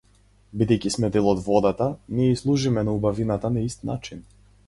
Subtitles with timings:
[0.61, 1.89] Бидејќи сме дел од водата,
[2.19, 4.27] ние ѝ служиме на убавината на ист начин.